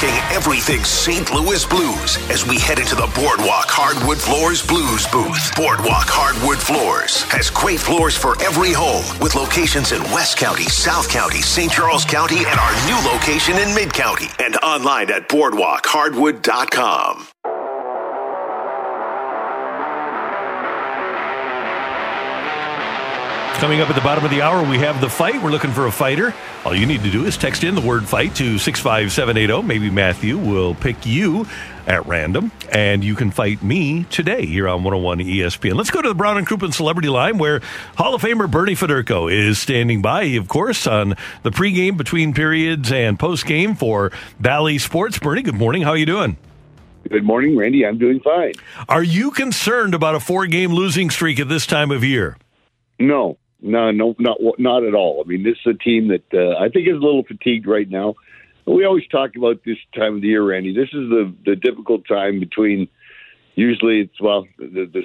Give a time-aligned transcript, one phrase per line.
[0.00, 1.30] Talking everything St.
[1.30, 5.54] Louis Blues as we head into the Boardwalk Hardwood Floors Blues booth.
[5.54, 11.10] Boardwalk Hardwood Floors has great floors for every home with locations in West County, South
[11.10, 11.70] County, St.
[11.70, 14.28] Charles County, and our new location in Mid County.
[14.38, 17.26] And online at boardwalkhardwood.com.
[23.60, 25.42] Coming up at the bottom of the hour, we have the fight.
[25.42, 26.34] We're looking for a fighter.
[26.64, 29.62] All you need to do is text in the word fight to 65780.
[29.68, 31.46] Maybe Matthew will pick you
[31.86, 35.74] at random, and you can fight me today here on 101 ESPN.
[35.74, 37.60] Let's go to the Brown and Crouppen Celebrity Line where
[37.96, 42.90] Hall of Famer Bernie Federko is standing by, of course, on the pregame, between periods,
[42.90, 45.18] and postgame for Bally Sports.
[45.18, 45.82] Bernie, good morning.
[45.82, 46.38] How are you doing?
[47.10, 47.84] Good morning, Randy.
[47.84, 48.54] I'm doing fine.
[48.88, 52.38] Are you concerned about a four game losing streak at this time of year?
[52.98, 55.22] No, no, no, not not at all.
[55.24, 57.88] I mean, this is a team that uh, I think is a little fatigued right
[57.88, 58.14] now.
[58.66, 60.74] We always talk about this time of the year, Randy.
[60.74, 62.88] This is the the difficult time between.
[63.56, 65.02] Usually, it's well, the, the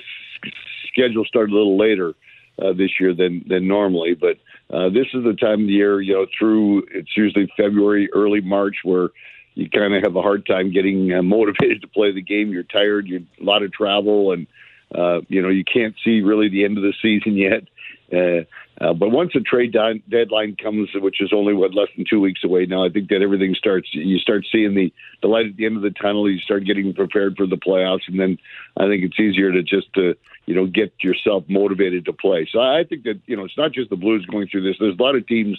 [0.88, 2.14] schedule started a little later
[2.61, 4.38] uh, this year than than normally, but
[4.73, 6.02] uh, this is the time of the year.
[6.02, 9.09] You know, through it's usually February, early March, where
[9.56, 12.52] you kind of have a hard time getting uh, motivated to play the game.
[12.52, 13.08] You're tired.
[13.08, 14.48] You're a lot of travel, and
[14.94, 17.64] uh, you know you can't see really the end of the season yet.
[18.11, 18.44] Uh,
[18.80, 19.75] uh, but once the trade
[20.09, 23.22] deadline comes, which is only what less than two weeks away now, I think that
[23.22, 23.88] everything starts.
[23.94, 26.30] You start seeing the the light at the end of the tunnel.
[26.30, 28.38] You start getting prepared for the playoffs, and then
[28.78, 32.48] I think it's easier to just to you know get yourself motivated to play.
[32.52, 34.76] So I think that you know it's not just the Blues going through this.
[34.80, 35.58] There's a lot of teams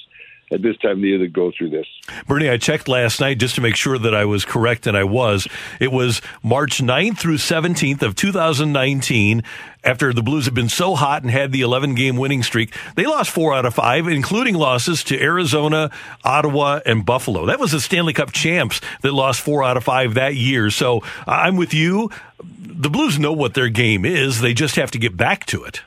[0.53, 1.87] at this time of the year that go through this.
[2.27, 5.05] Bernie, I checked last night just to make sure that I was correct, and I
[5.05, 5.49] was.
[5.81, 9.43] It was March 9th through 17th of 2019.
[9.83, 13.07] After the Blues had been so hot and had the 11 game winning streak, they
[13.07, 15.91] lost four out of five, including losses to Arizona,
[16.25, 17.47] Ottawa, and Buffalo.
[17.47, 20.71] That was the Stanley Cup champs that lost four out of five that year.
[20.71, 22.11] So I'm with you.
[22.39, 25.83] The Blues know what their game is, they just have to get back to it.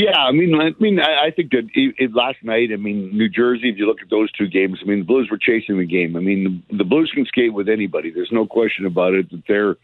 [0.00, 3.28] Yeah, I mean, I mean, I think that it, it, last night, I mean, New
[3.28, 3.68] Jersey.
[3.68, 6.16] If you look at those two games, I mean, the Blues were chasing the game.
[6.16, 8.10] I mean, the, the Blues can skate with anybody.
[8.10, 9.30] There's no question about it.
[9.30, 9.76] That their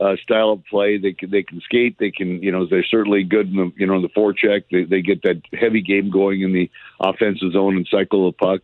[0.00, 1.98] uh, style of play, they can they can skate.
[2.00, 4.64] They can, you know, they're certainly good in the you know the forecheck.
[4.72, 8.62] They they get that heavy game going in the offensive zone and cycle the puck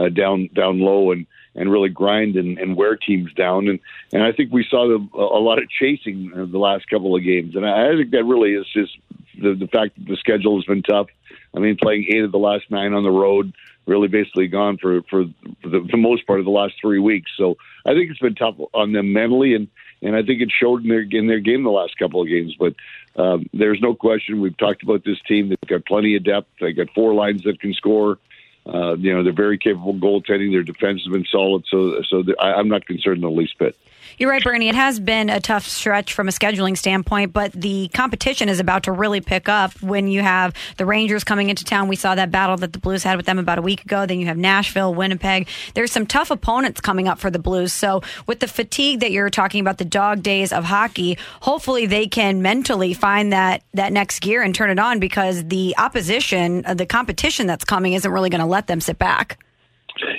[0.00, 3.68] uh, down down low and and really grind and, and wear teams down.
[3.68, 3.78] And
[4.12, 7.54] and I think we saw the, a lot of chasing the last couple of games.
[7.54, 8.98] And I, I think that really is just
[9.40, 11.08] the, the fact that the schedule has been tough.
[11.54, 13.52] I mean, playing eight of the last nine on the road,
[13.86, 15.24] really basically gone for for,
[15.62, 17.30] for the, the most part of the last three weeks.
[17.36, 19.68] So I think it's been tough on them mentally, and
[20.02, 22.54] and I think it showed in their in their game the last couple of games.
[22.58, 22.74] But
[23.16, 24.40] um, there's no question.
[24.40, 25.48] We've talked about this team.
[25.48, 26.48] They've got plenty of depth.
[26.60, 28.18] They got four lines that can score.
[28.66, 30.52] Uh, you know, they're very capable goaltending.
[30.52, 31.64] Their defense has been solid.
[31.68, 33.76] So, so I, I'm not concerned in the least bit.
[34.20, 34.68] You're right, Bernie.
[34.68, 38.82] It has been a tough stretch from a scheduling standpoint, but the competition is about
[38.82, 41.88] to really pick up when you have the Rangers coming into town.
[41.88, 44.04] We saw that battle that the Blues had with them about a week ago.
[44.04, 45.48] Then you have Nashville, Winnipeg.
[45.72, 47.72] There's some tough opponents coming up for the Blues.
[47.72, 52.06] So, with the fatigue that you're talking about, the dog days of hockey, hopefully they
[52.06, 56.74] can mentally find that that next gear and turn it on because the opposition, uh,
[56.74, 59.38] the competition that's coming, isn't really going to let them sit back.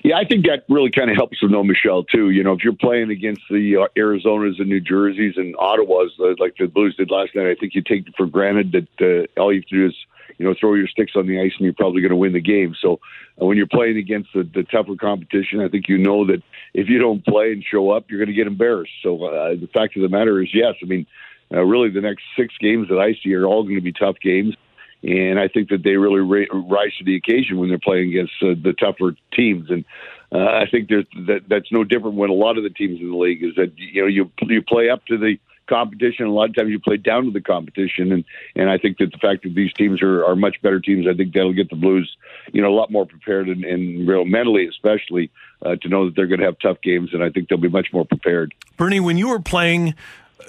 [0.03, 2.29] Yeah, I think that really kind of helps with no Michelle too.
[2.29, 6.35] You know, if you're playing against the uh, Arizonas and New Jerseys and Ottawas uh,
[6.39, 9.53] like the Blues did last night, I think you take for granted that uh, all
[9.53, 9.95] you have to do is
[10.37, 12.41] you know throw your sticks on the ice and you're probably going to win the
[12.41, 12.75] game.
[12.79, 12.99] So
[13.41, 16.41] uh, when you're playing against the, the tougher competition, I think you know that
[16.73, 18.93] if you don't play and show up, you're going to get embarrassed.
[19.01, 21.05] So uh, the fact of the matter is, yes, I mean,
[21.53, 24.15] uh, really the next six games that I see are all going to be tough
[24.21, 24.55] games
[25.03, 28.33] and I think that they really ra- rise to the occasion when they're playing against
[28.41, 29.69] uh, the tougher teams.
[29.69, 29.85] And
[30.31, 33.17] uh, I think that that's no different when a lot of the teams in the
[33.17, 35.37] league is that you know you you play up to the
[35.67, 36.25] competition.
[36.25, 38.23] A lot of times you play down to the competition, and
[38.55, 41.13] and I think that the fact that these teams are, are much better teams, I
[41.13, 42.15] think that'll get the Blues,
[42.51, 45.31] you know, a lot more prepared and, and real mentally, especially
[45.65, 47.69] uh, to know that they're going to have tough games, and I think they'll be
[47.69, 48.53] much more prepared.
[48.77, 49.95] Bernie, when you were playing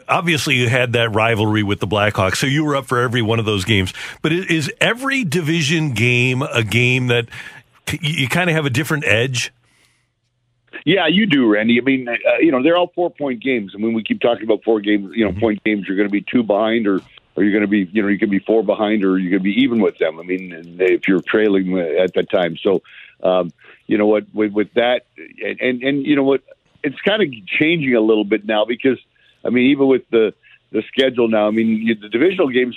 [0.09, 3.39] obviously you had that rivalry with the Blackhawks, so you were up for every one
[3.39, 3.93] of those games.
[4.21, 7.29] But is every division game a game that
[8.01, 9.53] you kind of have a different edge?
[10.85, 11.79] Yeah, you do, Randy.
[11.81, 13.73] I mean, uh, you know, they're all four point games.
[13.75, 15.41] I mean, we keep talking about four games, you know, mm-hmm.
[15.41, 15.87] point games.
[15.87, 17.01] You're going to be two behind or
[17.35, 19.41] or you're going to be, you know, you can be four behind, or you're going
[19.41, 20.21] to be even with them.
[20.21, 22.57] I mean, if you're trailing at that time.
[22.59, 22.83] So,
[23.23, 23.53] um,
[23.87, 26.43] you know what, with, with that, and, and and you know what,
[26.83, 28.99] it's kind of changing a little bit now because,
[29.45, 30.35] I mean, even with the
[30.71, 32.77] the schedule now, I mean, you, the divisional games.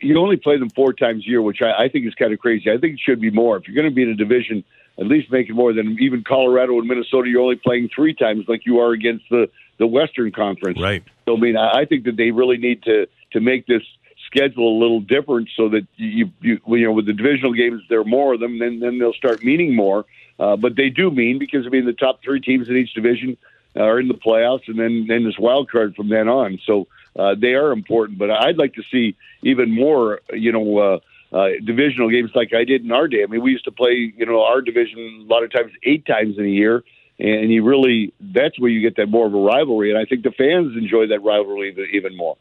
[0.00, 2.40] You only play them four times a year, which I, I think is kind of
[2.40, 2.72] crazy.
[2.72, 3.56] I think it should be more.
[3.56, 4.64] If you're going to be in a division,
[4.98, 7.28] at least make it more than even Colorado and Minnesota.
[7.28, 9.48] You're only playing three times, like you are against the
[9.78, 10.80] the Western Conference.
[10.80, 11.04] Right.
[11.26, 13.82] So I mean, I think that they really need to to make this
[14.26, 18.00] schedule a little different so that you you, you know with the divisional games there
[18.00, 20.06] are more of them then then they'll start meaning more
[20.38, 23.36] uh, but they do mean because I mean the top three teams in each division
[23.76, 26.86] are in the playoffs and then then this wild card from then on so
[27.16, 30.98] uh, they are important but I'd like to see even more you know uh,
[31.36, 34.12] uh, divisional games like I did in our day I mean we used to play
[34.16, 36.84] you know our division a lot of times eight times in a year
[37.18, 40.22] and you really that's where you get that more of a rivalry and I think
[40.22, 42.36] the fans enjoy that rivalry even more.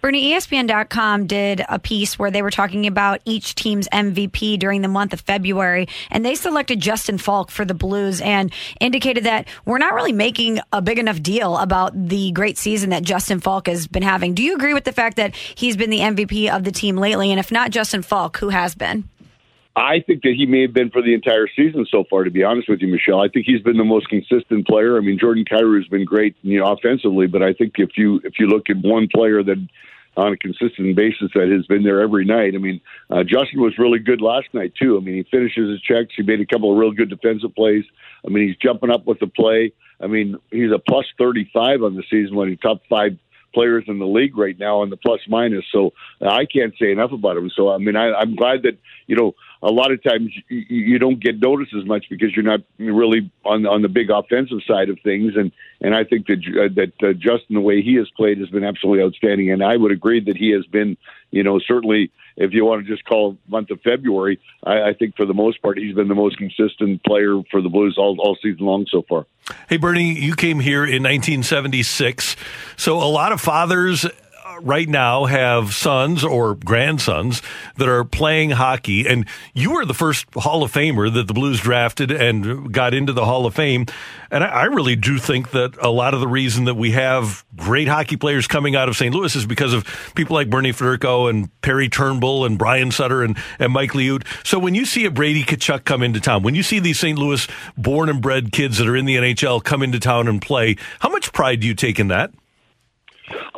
[0.00, 4.88] Bernie, ESPN.com did a piece where they were talking about each team's MVP during the
[4.88, 8.50] month of February, and they selected Justin Faulk for the Blues and
[8.80, 13.02] indicated that we're not really making a big enough deal about the great season that
[13.02, 14.32] Justin Faulk has been having.
[14.32, 17.30] Do you agree with the fact that he's been the MVP of the team lately?
[17.30, 19.06] And if not Justin Faulk, who has been?
[19.80, 22.24] I think that he may have been for the entire season so far.
[22.24, 24.98] To be honest with you, Michelle, I think he's been the most consistent player.
[24.98, 28.20] I mean, Jordan Kyrou has been great, you know, offensively, but I think if you
[28.22, 29.56] if you look at one player that
[30.16, 32.54] on a consistent basis that has been there every night.
[32.54, 32.80] I mean,
[33.10, 34.98] uh, Justin was really good last night too.
[34.98, 36.12] I mean, he finishes his checks.
[36.16, 37.84] He made a couple of real good defensive plays.
[38.26, 39.72] I mean, he's jumping up with the play.
[40.00, 43.16] I mean, he's a plus 35 on the season when he's top five
[43.52, 45.64] players in the league right now on the plus minus.
[45.72, 47.50] So uh, I can't say enough about him.
[47.54, 50.98] So I mean, I, I'm glad that you know a lot of times you, you
[50.98, 54.88] don't get noticed as much because you're not really on on the big offensive side
[54.88, 55.34] of things.
[55.36, 58.48] And and I think that uh, that uh, Justin, the way he has played, has
[58.48, 59.50] been absolutely outstanding.
[59.50, 60.96] And I would agree that he has been,
[61.30, 65.16] you know, certainly if you want to just call month of February, I, I think
[65.16, 68.36] for the most part he's been the most consistent player for the Blues all all
[68.42, 69.26] season long so far.
[69.68, 72.36] Hey Bernie, you came here in 1976,
[72.76, 74.06] so a lot of fathers
[74.62, 77.42] right now have sons or grandsons
[77.76, 81.60] that are playing hockey, and you were the first Hall of Famer that the Blues
[81.60, 83.86] drafted and got into the Hall of Fame.
[84.30, 87.44] And I, I really do think that a lot of the reason that we have
[87.56, 89.14] great hockey players coming out of St.
[89.14, 93.36] Louis is because of people like Bernie Federko and Perry Turnbull and Brian Sutter and,
[93.58, 94.24] and Mike Liut.
[94.46, 97.18] So when you see a Brady Tkachuk come into town, when you see these St.
[97.18, 97.46] Louis
[97.76, 101.08] born and bred kids that are in the NHL come into town and play, how
[101.08, 102.32] much pride do you take in that?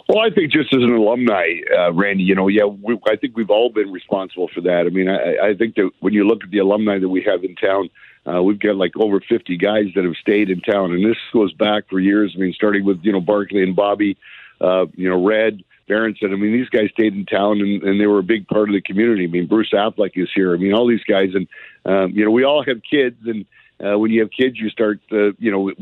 [0.08, 3.36] Well, I think just as an alumni, uh, Randy, you know, yeah, we, I think
[3.36, 4.86] we've all been responsible for that.
[4.86, 7.44] I mean, I, I think that when you look at the alumni that we have
[7.44, 7.88] in town,
[8.26, 11.52] uh, we've got like over 50 guys that have stayed in town, and this goes
[11.52, 12.34] back for years.
[12.36, 14.16] I mean, starting with you know Barclay and Bobby,
[14.60, 16.32] uh, you know Red, Berenson.
[16.32, 18.74] I mean, these guys stayed in town and, and they were a big part of
[18.74, 19.24] the community.
[19.24, 20.54] I mean, Bruce Affleck is here.
[20.54, 21.48] I mean, all these guys, and
[21.84, 23.44] um, you know, we all have kids, and
[23.82, 25.72] uh, when you have kids, you start, uh, you know,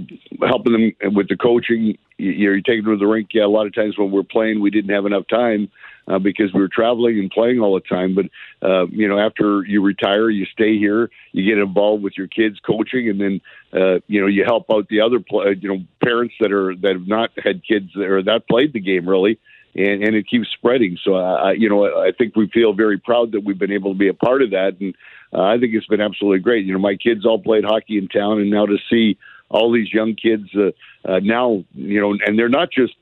[0.47, 1.99] helping them with the coaching.
[2.17, 3.29] You, you're taking them to the rink.
[3.33, 5.71] Yeah, a lot of times when we're playing, we didn't have enough time
[6.09, 8.15] uh, because we were traveling and playing all the time.
[8.15, 8.27] But
[8.67, 11.11] uh, you know, after you retire, you stay here.
[11.33, 13.41] You get involved with your kids coaching, and then
[13.73, 16.95] uh, you know you help out the other, pl- you know, parents that are that
[16.95, 19.39] have not had kids or that played the game really
[19.75, 20.99] and, and it keeps spreading.
[21.03, 23.99] So, I, you know, I think we feel very proud that we've been able to
[23.99, 24.95] be a part of that, and
[25.33, 26.67] uh, I think it's been absolutely great.
[26.67, 29.17] You know, my kids all played hockey in town, and now to see
[29.49, 30.71] all these young kids uh,
[31.05, 32.95] uh, now, you know, and they're not just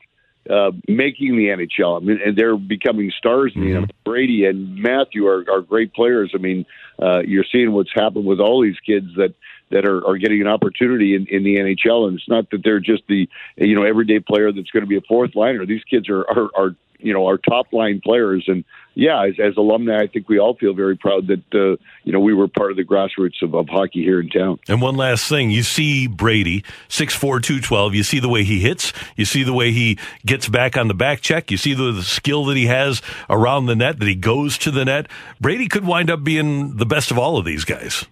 [0.49, 2.00] uh, making the NHL.
[2.00, 3.52] I mean, and they're becoming stars.
[3.52, 3.62] Mm-hmm.
[3.62, 6.33] You know, Brady and Matthew are, are great players.
[6.35, 6.67] I mean,
[7.00, 9.35] uh, you're seeing what's happened with all these kids that
[9.71, 12.09] that are, are getting an opportunity in, in the NHL.
[12.09, 14.97] And it's not that they're just the you know everyday player that's going to be
[14.97, 15.67] a fourth liner.
[15.67, 18.45] These kids are are, are you know our top line players.
[18.49, 18.64] And
[18.99, 22.19] yeah as, as alumni i think we all feel very proud that uh, you know
[22.19, 24.59] we were part of the grassroots of, of hockey here in town.
[24.69, 28.93] And one last thing you see brady 6'4 212 you see the way he hits.
[29.17, 31.50] You see the way he gets back on the back check.
[31.50, 33.00] You see the, the skill that he has
[33.31, 35.07] around the net that he goes to the net.
[35.40, 38.05] Brady could wind up being the best of all of these guys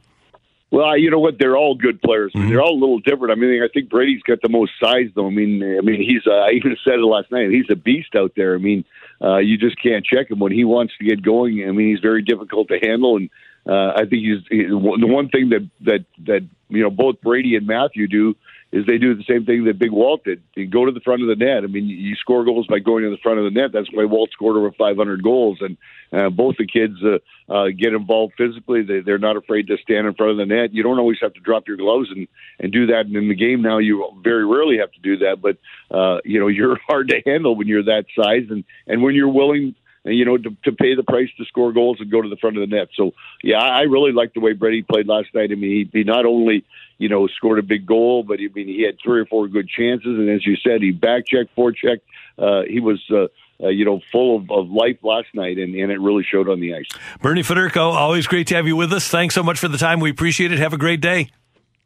[0.70, 1.38] well, you know what?
[1.38, 2.32] They're all good players.
[2.32, 2.48] Mm-hmm.
[2.48, 3.32] They're all a little different.
[3.32, 5.26] I mean, I think Brady's got the most size, though.
[5.26, 6.26] I mean, I mean, he's.
[6.26, 7.50] Uh, I even said it last night.
[7.50, 8.54] He's a beast out there.
[8.54, 8.84] I mean,
[9.22, 11.64] uh, you just can't check him when he wants to get going.
[11.66, 13.30] I mean, he's very difficult to handle, and
[13.66, 17.54] uh, I think he's, he's the one thing that that that you know both Brady
[17.54, 18.34] and Matthew do
[18.72, 20.42] is they do the same thing that Big Walt did.
[20.56, 21.62] They go to the front of the net.
[21.62, 23.70] I mean, you score goals by going to the front of the net.
[23.72, 25.58] That's why Walt scored over 500 goals.
[25.60, 25.76] And
[26.12, 27.18] uh, both the kids uh,
[27.52, 28.82] uh, get involved physically.
[28.82, 30.74] They, they're not afraid to stand in front of the net.
[30.74, 32.26] You don't always have to drop your gloves and,
[32.58, 33.06] and do that.
[33.06, 35.40] And in the game now, you very rarely have to do that.
[35.40, 35.58] But,
[35.96, 39.28] uh, you know, you're hard to handle when you're that size and, and when you're
[39.28, 39.76] willing
[40.14, 42.56] you know, to, to pay the price to score goals and go to the front
[42.56, 42.88] of the net.
[42.94, 45.50] So, yeah, I really liked the way Brady played last night.
[45.50, 46.64] I mean, he, he not only,
[46.98, 49.68] you know, scored a big goal, but I mean, he had three or four good
[49.68, 50.06] chances.
[50.06, 52.02] And as you said, he back checked, forechecked.
[52.38, 53.26] Uh, he was, uh,
[53.62, 56.60] uh, you know, full of, of life last night, and, and it really showed on
[56.60, 56.88] the ice.
[57.22, 59.08] Bernie Federko, always great to have you with us.
[59.08, 60.00] Thanks so much for the time.
[60.00, 60.58] We appreciate it.
[60.58, 61.30] Have a great day.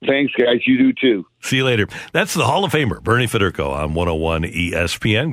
[0.06, 0.66] Thanks, guys.
[0.66, 1.26] You do too.
[1.42, 1.86] See you later.
[2.12, 5.32] That's the Hall of Famer, Bernie Federko on 101 ESPN.